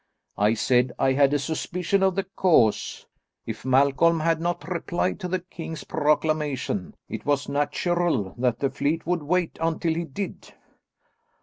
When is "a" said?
1.31-1.37